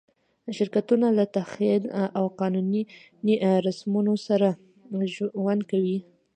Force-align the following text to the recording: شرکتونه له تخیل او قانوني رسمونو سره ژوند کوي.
شرکتونه 0.57 1.07
له 1.17 1.25
تخیل 1.35 1.83
او 2.17 2.25
قانوني 2.39 2.83
رسمونو 3.65 4.13
سره 4.27 4.49
ژوند 5.13 5.61
کوي. 5.71 5.97